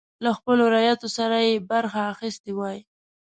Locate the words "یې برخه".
1.47-1.99